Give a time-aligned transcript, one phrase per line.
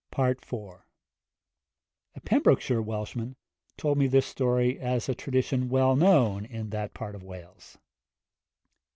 [0.17, 0.39] IV.
[2.15, 3.35] A Pembrokeshire Welshman
[3.77, 7.77] told me this story as a tradition well known in that part of Wales.